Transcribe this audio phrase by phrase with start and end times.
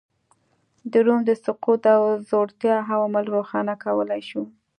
[0.91, 4.43] د روم د سقوط او ځوړتیا عوامل روښانه کولای شو